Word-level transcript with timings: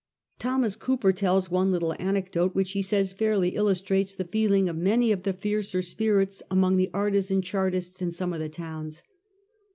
Thomas 0.39 0.75
Cooper 0.75 1.13
tells 1.13 1.51
one 1.51 1.71
little 1.71 1.93
anecdote 1.99 2.55
which 2.55 2.71
he 2.71 2.81
says 2.81 3.13
fairly 3.13 3.49
illustrates 3.49 4.15
the 4.15 4.25
feeling 4.25 4.67
of 4.67 4.75
many 4.75 5.11
of 5.11 5.21
the 5.21 5.31
fiercer 5.31 5.83
spirits 5.83 6.41
among 6.49 6.77
the 6.77 6.89
artisan 6.91 7.43
Chartists 7.43 8.01
in 8.01 8.11
some 8.11 8.33
of 8.33 8.39
the 8.39 8.49
towns. 8.49 9.03